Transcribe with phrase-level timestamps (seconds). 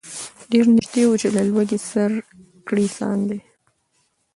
[0.51, 2.11] ډېر نیژدې وو چي له لوږي سر
[2.67, 3.39] کړي ساندي